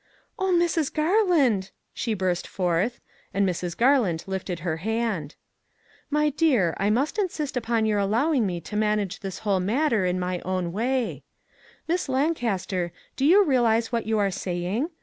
"Oh, 0.39 0.51
Mrs. 0.51 0.91
Garland!" 0.91 1.69
she 1.93 2.15
burst 2.15 2.47
forth, 2.47 2.99
and 3.35 3.47
Mrs. 3.47 3.77
Garland 3.77 4.23
lifted 4.25 4.61
her 4.61 4.77
hand." 4.77 5.35
My 6.09 6.31
dear, 6.31 6.73
I 6.79 6.89
must 6.89 7.19
insist 7.19 7.55
upon 7.55 7.85
your 7.85 7.99
allowing 7.99 8.47
me 8.47 8.61
to 8.61 8.75
manage 8.75 9.19
this 9.19 9.37
whole 9.45 9.59
matter 9.59 10.07
in 10.07 10.19
my 10.19 10.39
own 10.39 10.71
382 10.71 10.73
"THE 10.73 11.13
EXACT 11.13 11.29
TRUTH" 11.29 11.87
way. 11.87 11.93
Miss 11.93 12.09
Lancaster, 12.09 12.91
do 13.15 13.25
you 13.25 13.43
realize 13.45 13.91
what 13.91 14.07
you 14.07 14.17
are 14.17 14.31
saying? 14.31 14.89